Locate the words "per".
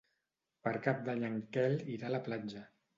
0.67-0.73